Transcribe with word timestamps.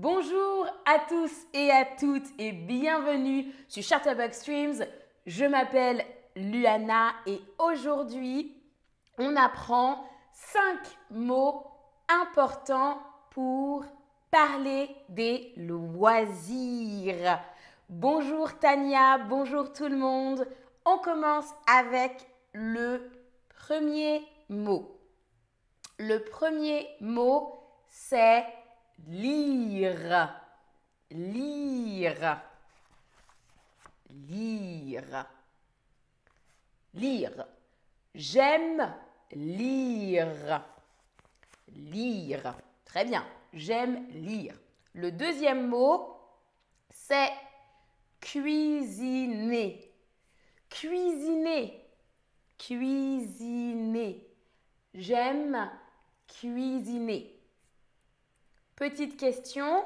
Bonjour 0.00 0.64
à 0.86 1.00
tous 1.08 1.32
et 1.52 1.72
à 1.72 1.84
toutes 1.84 2.28
et 2.38 2.52
bienvenue 2.52 3.52
sur 3.66 3.82
Chatterbox 3.82 4.38
Streams. 4.38 4.86
Je 5.26 5.44
m'appelle 5.44 6.04
Luana 6.36 7.14
et 7.26 7.40
aujourd'hui, 7.58 8.54
on 9.18 9.34
apprend 9.34 10.04
5 10.32 10.78
mots 11.10 11.66
importants 12.08 13.02
pour 13.30 13.84
parler 14.30 14.88
des 15.08 15.52
loisirs. 15.56 17.40
Bonjour 17.88 18.56
Tania, 18.56 19.18
bonjour 19.18 19.72
tout 19.72 19.88
le 19.88 19.96
monde. 19.96 20.46
On 20.84 20.98
commence 20.98 21.52
avec 21.66 22.24
le 22.52 23.10
premier 23.48 24.24
mot. 24.48 24.96
Le 25.98 26.18
premier 26.18 26.86
mot, 27.00 27.52
c'est 27.88 28.44
lire. 29.06 30.30
Lire. 31.10 32.42
Lire. 34.10 35.26
Lire. 36.94 37.46
J'aime 38.14 38.94
lire. 39.32 40.62
Lire. 41.68 42.54
Très 42.84 43.04
bien. 43.04 43.24
J'aime 43.52 44.08
lire. 44.10 44.54
Le 44.94 45.12
deuxième 45.12 45.68
mot, 45.68 46.16
c'est 46.90 47.30
cuisiner. 48.20 49.92
Cuisiner. 50.68 51.84
Cuisiner. 52.58 54.26
J'aime 54.94 55.70
cuisiner. 56.26 57.37
Petite 58.78 59.16
question. 59.16 59.84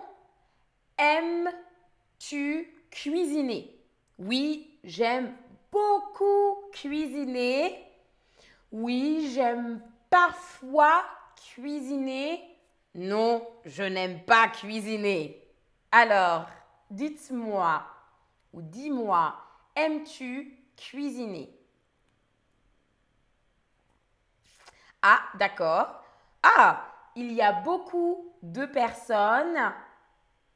Aimes-tu 0.98 2.68
cuisiner? 2.90 3.74
Oui, 4.18 4.78
j'aime 4.84 5.34
beaucoup 5.70 6.58
cuisiner. 6.72 7.86
Oui, 8.70 9.30
j'aime 9.34 9.80
parfois 10.10 11.06
cuisiner. 11.54 12.44
Non, 12.94 13.48
je 13.64 13.82
n'aime 13.82 14.22
pas 14.24 14.48
cuisiner. 14.48 15.42
Alors, 15.90 16.46
dites-moi 16.90 17.86
ou 18.52 18.60
dis-moi, 18.60 19.34
aimes-tu 19.74 20.54
cuisiner? 20.76 21.50
Ah, 25.00 25.22
d'accord. 25.36 25.88
Ah, 26.42 26.84
il 27.16 27.32
y 27.32 27.40
a 27.40 27.52
beaucoup 27.52 28.31
de 28.42 28.66
personnes 28.66 29.72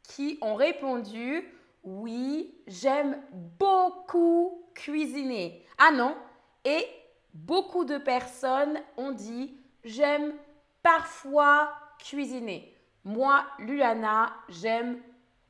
qui 0.03 0.39
ont 0.43 0.55
répondu 0.55 1.53
oui, 1.85 2.53
j'aime 2.67 3.23
beaucoup 3.33 4.69
cuisiner. 4.75 5.65
Ah 5.79 5.93
non, 5.93 6.17
et 6.65 6.85
beaucoup 7.33 7.85
de 7.85 7.97
personnes 7.97 8.81
ont 8.97 9.13
dit 9.13 9.57
j'aime 9.85 10.35
parfois 10.83 11.73
cuisiner. 12.01 12.77
Moi, 13.05 13.47
Luana, 13.61 14.33
j'aime 14.49 15.01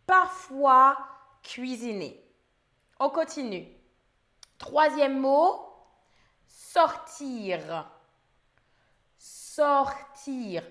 parfois 0.07 0.99
cuisiner. 1.43 2.23
On 3.01 3.09
continue. 3.09 3.67
Troisième 4.59 5.19
mot, 5.19 5.59
sortir. 6.47 7.91
Sortir 9.17 10.63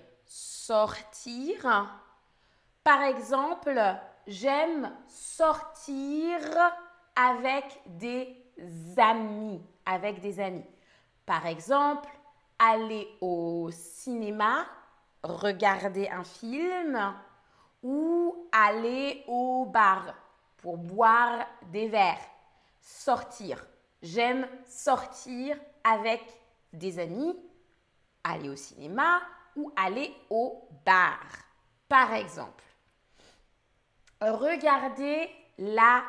sortir. 0.66 1.88
Par 2.82 3.02
exemple, 3.02 3.80
j'aime 4.26 4.92
sortir 5.06 6.40
avec 7.14 7.80
des 7.86 8.36
amis, 8.96 9.62
avec 9.84 10.20
des 10.20 10.40
amis. 10.40 10.64
Par 11.24 11.46
exemple, 11.46 12.08
aller 12.58 13.06
au 13.20 13.70
cinéma, 13.70 14.66
regarder 15.22 16.08
un 16.08 16.24
film 16.24 17.14
ou 17.82 18.48
aller 18.50 19.24
au 19.28 19.66
bar 19.66 20.14
pour 20.56 20.78
boire 20.78 21.46
des 21.70 21.88
verres. 21.88 22.26
Sortir. 22.80 23.64
J'aime 24.02 24.48
sortir 24.66 25.56
avec 25.84 26.22
des 26.72 26.98
amis, 26.98 27.36
aller 28.24 28.48
au 28.48 28.56
cinéma 28.56 29.20
aller 29.76 30.12
au 30.30 30.68
bar. 30.84 31.20
Par 31.88 32.14
exemple, 32.14 32.64
regarder 34.20 35.30
la 35.58 36.02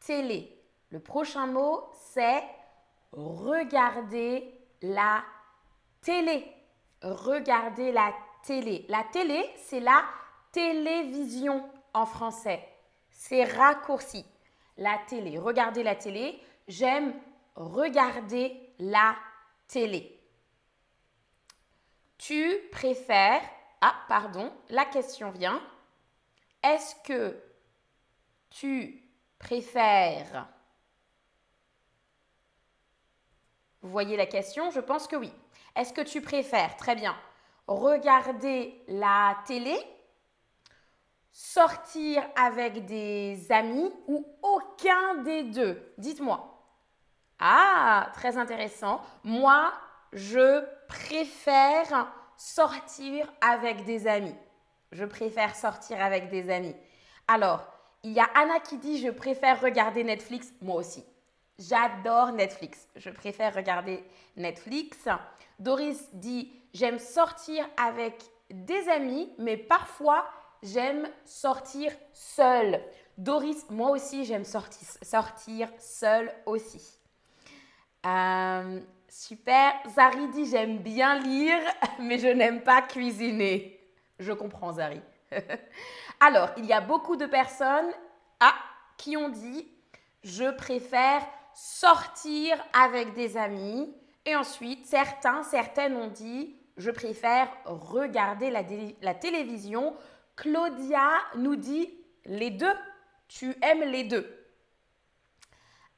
télé. 0.00 0.54
Le 0.90 1.00
prochain 1.00 1.46
mot, 1.46 1.84
c'est 2.12 2.42
regarder 3.12 4.54
la 4.82 5.22
télé. 6.00 6.44
Regarder 7.02 7.92
la 7.92 8.12
télé. 8.42 8.86
La 8.88 9.04
télé, 9.04 9.44
c'est 9.56 9.80
la 9.80 10.04
télévision 10.52 11.68
en 11.94 12.06
français. 12.06 12.66
C'est 13.10 13.44
raccourci. 13.44 14.24
La 14.76 14.98
télé. 15.06 15.38
Regarder 15.38 15.82
la 15.82 15.94
télé. 15.94 16.40
J'aime 16.68 17.14
regarder 17.54 18.72
la 18.78 19.16
télé. 19.66 20.17
Tu 22.18 22.58
préfères... 22.72 23.42
Ah, 23.80 23.94
pardon, 24.08 24.52
la 24.70 24.84
question 24.84 25.30
vient. 25.30 25.62
Est-ce 26.62 26.94
que 27.04 27.40
tu 28.50 29.02
préfères... 29.38 30.48
Vous 33.80 33.90
voyez 33.90 34.16
la 34.16 34.26
question? 34.26 34.70
Je 34.70 34.80
pense 34.80 35.06
que 35.06 35.14
oui. 35.14 35.32
Est-ce 35.76 35.92
que 35.92 36.00
tu 36.00 36.20
préfères, 36.20 36.76
très 36.76 36.96
bien, 36.96 37.16
regarder 37.68 38.82
la 38.88 39.38
télé, 39.46 39.78
sortir 41.30 42.28
avec 42.34 42.84
des 42.86 43.52
amis 43.52 43.92
ou 44.08 44.26
aucun 44.42 45.22
des 45.22 45.44
deux? 45.44 45.94
Dites-moi. 45.98 46.60
Ah, 47.38 48.10
très 48.14 48.36
intéressant. 48.36 49.00
Moi, 49.22 49.72
je 50.12 50.66
préfère 50.88 52.08
sortir 52.36 53.32
avec 53.40 53.84
des 53.84 54.06
amis. 54.06 54.34
Je 54.92 55.04
préfère 55.04 55.54
sortir 55.54 56.02
avec 56.02 56.30
des 56.30 56.50
amis. 56.50 56.74
Alors, 57.26 57.66
il 58.02 58.12
y 58.12 58.20
a 58.20 58.28
Anna 58.34 58.60
qui 58.60 58.78
dit 58.78 58.98
je 58.98 59.10
préfère 59.10 59.60
regarder 59.60 60.04
Netflix. 60.04 60.52
Moi 60.62 60.76
aussi. 60.76 61.04
J'adore 61.58 62.32
Netflix. 62.32 62.88
Je 62.96 63.10
préfère 63.10 63.54
regarder 63.54 64.04
Netflix. 64.36 65.08
Doris 65.58 66.08
dit 66.12 66.52
j'aime 66.72 66.98
sortir 66.98 67.68
avec 67.76 68.22
des 68.50 68.88
amis, 68.88 69.30
mais 69.38 69.56
parfois 69.56 70.24
j'aime 70.62 71.08
sortir 71.24 71.92
seule. 72.12 72.80
Doris, 73.16 73.66
moi 73.68 73.90
aussi 73.90 74.24
j'aime 74.24 74.44
sortir, 74.44 75.68
seule 75.78 76.32
aussi. 76.46 76.98
Euh, 78.06 78.80
Super. 79.18 79.72
Zari 79.96 80.28
dit 80.28 80.46
j'aime 80.46 80.78
bien 80.78 81.18
lire, 81.18 81.58
mais 81.98 82.20
je 82.20 82.28
n'aime 82.28 82.62
pas 82.62 82.82
cuisiner. 82.82 83.80
Je 84.20 84.32
comprends 84.32 84.74
Zari. 84.74 85.00
Alors, 86.20 86.50
il 86.56 86.64
y 86.66 86.72
a 86.72 86.80
beaucoup 86.80 87.16
de 87.16 87.26
personnes 87.26 87.90
ah, 88.38 88.54
qui 88.96 89.16
ont 89.16 89.28
dit 89.28 89.66
je 90.22 90.48
préfère 90.52 91.26
sortir 91.52 92.64
avec 92.72 93.12
des 93.14 93.36
amis. 93.36 93.92
Et 94.24 94.36
ensuite, 94.36 94.86
certains, 94.86 95.42
certaines 95.42 95.96
ont 95.96 96.10
dit 96.10 96.54
je 96.76 96.92
préfère 96.92 97.48
regarder 97.64 98.50
la, 98.50 98.62
la 99.02 99.14
télévision. 99.14 99.96
Claudia 100.36 101.10
nous 101.34 101.56
dit 101.56 101.92
les 102.24 102.50
deux. 102.50 102.76
Tu 103.26 103.56
aimes 103.62 103.90
les 103.90 104.04
deux. 104.04 104.32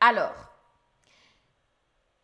Alors, 0.00 0.49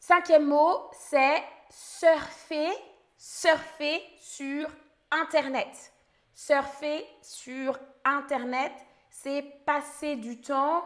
Cinquième 0.09 0.47
mot, 0.47 0.89
c'est 0.93 1.43
surfer, 1.69 2.71
surfer 3.17 4.01
sur 4.21 4.69
Internet. 5.11 5.93
Surfer 6.33 7.05
sur 7.23 7.77
Internet, 8.05 8.71
c'est 9.11 9.43
passer 9.65 10.15
du 10.15 10.41
temps 10.41 10.85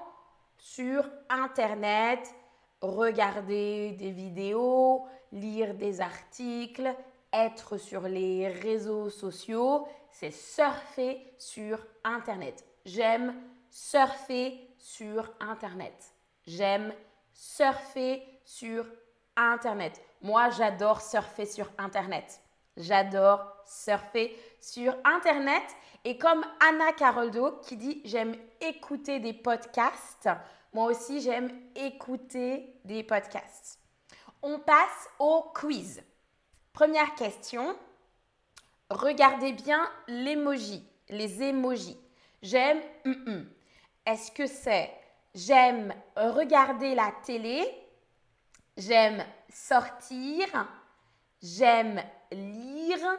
sur 0.56 1.06
Internet, 1.28 2.34
regarder 2.80 3.90
des 3.90 4.10
vidéos, 4.10 5.06
lire 5.32 5.74
des 5.74 6.00
articles, 6.00 6.90
être 7.30 7.76
sur 7.76 8.08
les 8.08 8.48
réseaux 8.48 9.10
sociaux, 9.10 9.86
c'est 10.10 10.30
surfer 10.32 11.34
sur 11.36 11.78
Internet. 12.04 12.64
J'aime 12.86 13.34
surfer 13.68 14.66
sur 14.78 15.30
Internet. 15.40 16.14
J'aime 16.46 16.94
surfer 17.34 18.22
sur 18.46 18.84
Internet. 18.84 19.09
Moi, 20.22 20.50
j'adore 20.50 21.00
surfer 21.00 21.46
sur 21.46 21.70
Internet. 21.78 22.40
J'adore 22.76 23.44
surfer 23.66 24.36
sur 24.60 24.94
Internet. 25.04 25.62
Et 26.04 26.18
comme 26.18 26.44
Anna 26.66 26.92
Caroldo 26.92 27.58
qui 27.62 27.76
dit 27.76 28.00
j'aime 28.04 28.34
écouter 28.60 29.20
des 29.20 29.34
podcasts, 29.34 30.28
moi 30.72 30.86
aussi 30.86 31.20
j'aime 31.20 31.50
écouter 31.74 32.74
des 32.84 33.02
podcasts. 33.02 33.78
On 34.42 34.58
passe 34.58 35.08
au 35.18 35.42
quiz. 35.54 36.02
Première 36.72 37.14
question. 37.14 37.76
Regardez 38.88 39.52
bien 39.52 39.88
l'emoji, 40.08 40.82
les 41.10 41.42
emojis. 41.42 41.98
J'aime 42.42 42.80
Est-ce 44.06 44.32
que 44.32 44.46
c'est 44.46 44.90
j'aime 45.34 45.92
regarder 46.16 46.94
la 46.94 47.12
télé, 47.24 47.62
j'aime 48.80 49.24
sortir, 49.52 50.46
j'aime 51.42 52.02
lire, 52.32 53.18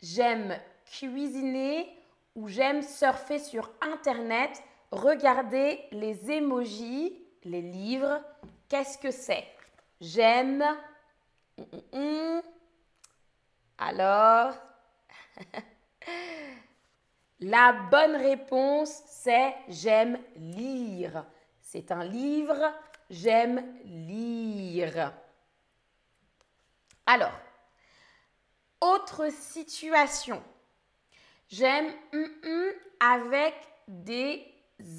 j'aime 0.00 0.56
cuisiner 0.86 1.88
ou 2.34 2.48
j'aime 2.48 2.82
surfer 2.82 3.38
sur 3.38 3.70
Internet, 3.80 4.62
regarder 4.92 5.80
les 5.90 6.30
emojis, 6.30 7.18
les 7.44 7.62
livres. 7.62 8.20
Qu'est-ce 8.68 8.98
que 8.98 9.10
c'est? 9.10 9.44
J'aime. 10.00 10.64
Alors, 13.78 14.54
la 17.40 17.72
bonne 17.90 18.16
réponse, 18.16 19.02
c'est 19.06 19.54
j'aime 19.68 20.18
lire. 20.36 21.24
C'est 21.60 21.90
un 21.90 22.04
livre, 22.04 22.72
j'aime 23.10 23.78
lire. 23.84 25.12
Alors, 27.06 27.38
autre 28.80 29.32
situation. 29.32 30.42
J'aime 31.48 31.90
avec 33.00 33.54
des 33.86 34.44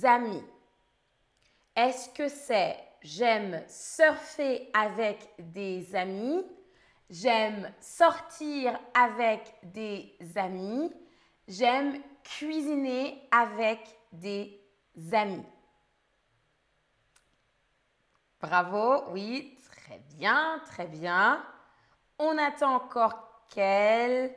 amis. 0.04 0.44
Est-ce 1.76 2.10
que 2.10 2.28
c'est 2.28 2.76
j'aime 3.02 3.64
surfer 3.68 4.70
avec 4.74 5.20
des 5.38 5.96
amis? 5.96 6.44
J'aime 7.10 7.72
sortir 7.80 8.80
avec 8.94 9.42
des 9.64 10.18
amis? 10.36 10.92
J'aime 11.48 12.02
cuisiner 12.24 13.28
avec 13.32 13.80
des 14.12 14.60
amis. 15.14 15.46
Bravo, 18.42 19.04
oui, 19.10 19.58
très 19.70 20.00
bien, 20.16 20.62
très 20.68 20.88
bien. 20.88 21.44
On 22.18 22.38
attend 22.38 22.76
encore 22.76 23.44
quelques 23.50 24.32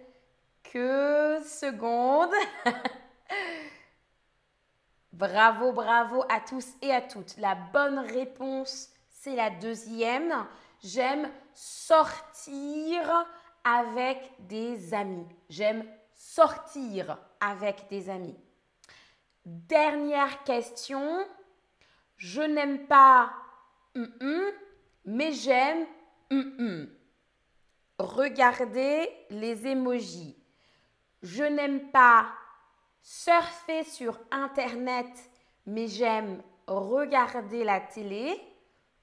secondes. 1.44 2.34
bravo, 5.12 5.72
bravo 5.72 6.24
à 6.28 6.40
tous 6.40 6.66
et 6.82 6.92
à 6.92 7.00
toutes. 7.00 7.36
La 7.36 7.54
bonne 7.54 8.00
réponse, 8.00 8.88
c'est 9.08 9.36
la 9.36 9.50
deuxième. 9.50 10.48
J'aime 10.82 11.30
sortir 11.54 13.24
avec 13.62 14.32
des 14.40 14.94
amis. 14.94 15.28
J'aime 15.48 15.84
sortir 16.12 17.18
avec 17.38 17.86
des 17.88 18.10
amis. 18.10 18.36
Dernière 19.46 20.42
question. 20.42 21.24
Je 22.16 22.42
n'aime 22.42 22.88
pas 22.88 23.30
mais 25.04 25.32
j'aime 25.32 25.86
Regardez 27.98 29.08
les 29.30 29.66
emojis. 29.66 30.36
Je 31.22 31.44
n'aime 31.44 31.90
pas 31.90 32.26
surfer 33.00 33.84
sur 33.84 34.18
Internet, 34.30 35.30
mais 35.66 35.86
j'aime 35.86 36.42
regarder 36.66 37.64
la 37.64 37.80
télé. 37.80 38.40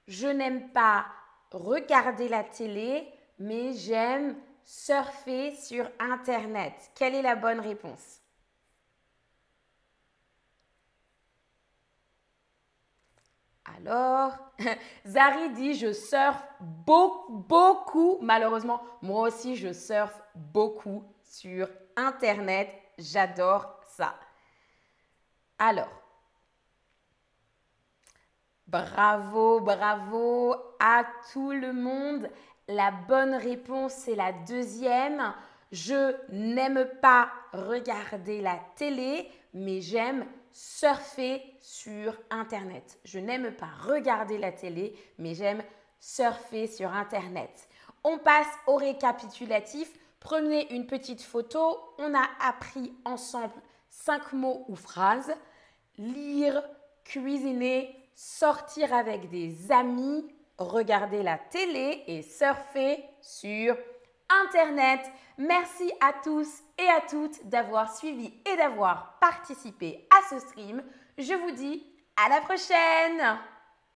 Je 0.06 0.26
n'aime 0.26 0.70
pas 0.70 1.06
regarder 1.52 2.28
la 2.28 2.44
télé, 2.44 3.08
mais 3.38 3.72
j'aime 3.72 4.36
surfer 4.64 5.54
sur 5.56 5.88
Internet. 5.98 6.74
Quelle 6.94 7.14
est 7.14 7.22
la 7.22 7.36
bonne 7.36 7.60
réponse? 7.60 8.19
Alors, 13.86 14.32
Zari 15.06 15.50
dit 15.50 15.74
je 15.74 15.92
surfe 15.92 16.42
beaucoup, 16.60 17.32
beaucoup. 17.32 18.18
Malheureusement, 18.20 18.82
moi 19.02 19.28
aussi 19.28 19.56
je 19.56 19.72
surfe 19.72 20.20
beaucoup 20.34 21.04
sur 21.22 21.68
Internet. 21.96 22.68
J'adore 22.98 23.80
ça. 23.86 24.14
Alors, 25.58 25.88
bravo, 28.66 29.60
bravo 29.60 30.54
à 30.78 31.04
tout 31.32 31.52
le 31.52 31.72
monde. 31.72 32.28
La 32.68 32.90
bonne 32.90 33.34
réponse, 33.34 33.92
c'est 33.92 34.14
la 34.14 34.32
deuxième. 34.32 35.32
Je 35.72 36.14
n'aime 36.30 36.86
pas 37.00 37.30
regarder 37.52 38.40
la 38.40 38.58
télé, 38.76 39.30
mais 39.54 39.80
j'aime 39.80 40.26
surfer 40.52 41.42
sur 41.60 42.16
Internet. 42.30 42.98
Je 43.04 43.18
n'aime 43.18 43.52
pas 43.52 43.70
regarder 43.86 44.38
la 44.38 44.52
télé, 44.52 44.94
mais 45.18 45.34
j'aime 45.34 45.62
surfer 45.98 46.66
sur 46.66 46.92
Internet. 46.92 47.68
On 48.04 48.18
passe 48.18 48.48
au 48.66 48.76
récapitulatif. 48.76 49.90
Prenez 50.20 50.72
une 50.74 50.86
petite 50.86 51.22
photo. 51.22 51.78
On 51.98 52.14
a 52.14 52.28
appris 52.40 52.92
ensemble 53.04 53.54
cinq 53.88 54.32
mots 54.32 54.64
ou 54.68 54.76
phrases. 54.76 55.34
Lire, 55.98 56.62
cuisiner, 57.04 57.94
sortir 58.14 58.94
avec 58.94 59.28
des 59.30 59.70
amis, 59.72 60.26
regarder 60.58 61.22
la 61.22 61.38
télé 61.38 62.04
et 62.06 62.22
surfer 62.22 63.04
sur 63.20 63.76
Internet. 64.44 65.00
Merci 65.38 65.90
à 66.00 66.12
tous 66.22 66.62
et 66.78 66.88
à 66.88 67.00
toutes 67.08 67.46
d'avoir 67.48 67.94
suivi 67.94 68.32
et 68.50 68.56
d'avoir 68.56 69.18
participé 69.20 70.06
à 70.10 70.28
ce 70.28 70.38
stream. 70.40 70.82
Je 71.18 71.34
vous 71.34 71.50
dis 71.52 71.84
à 72.16 72.28
la 72.28 72.40
prochaine 72.40 73.38